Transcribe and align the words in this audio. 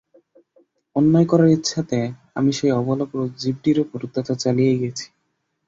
অন্যায় 0.95 1.27
করার 1.27 1.49
ইচ্ছাতেই 1.49 2.07
আমি 2.35 2.51
সেই 2.57 2.71
অবলা 2.71 3.05
জীবটির 3.37 3.77
ওপর 3.83 3.99
অত্যাচার 4.05 4.37
চালিয়েই 4.43 4.79
গিয়েছি। 4.81 5.05